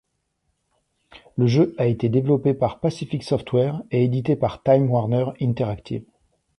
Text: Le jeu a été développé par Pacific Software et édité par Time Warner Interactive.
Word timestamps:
Le 1.37 1.45
jeu 1.45 1.75
a 1.77 1.85
été 1.85 2.09
développé 2.09 2.55
par 2.55 2.79
Pacific 2.79 3.21
Software 3.21 3.83
et 3.91 4.03
édité 4.03 4.35
par 4.35 4.63
Time 4.63 4.89
Warner 4.89 5.25
Interactive. 5.39 6.05